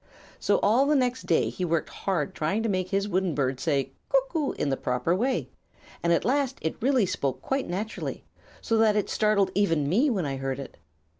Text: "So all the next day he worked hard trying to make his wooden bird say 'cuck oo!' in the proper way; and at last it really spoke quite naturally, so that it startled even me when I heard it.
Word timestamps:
"So 0.39 0.57
all 0.63 0.87
the 0.87 0.95
next 0.95 1.27
day 1.27 1.49
he 1.49 1.63
worked 1.63 1.89
hard 1.89 2.33
trying 2.33 2.63
to 2.63 2.69
make 2.69 2.89
his 2.89 3.07
wooden 3.07 3.35
bird 3.35 3.59
say 3.59 3.91
'cuck 4.09 4.35
oo!' 4.35 4.53
in 4.53 4.69
the 4.71 4.75
proper 4.75 5.13
way; 5.15 5.51
and 6.01 6.11
at 6.11 6.25
last 6.25 6.57
it 6.63 6.75
really 6.81 7.05
spoke 7.05 7.39
quite 7.39 7.67
naturally, 7.69 8.25
so 8.61 8.77
that 8.79 8.95
it 8.95 9.11
startled 9.11 9.51
even 9.53 9.87
me 9.87 10.09
when 10.09 10.25
I 10.25 10.37
heard 10.37 10.57
it. 10.57 10.77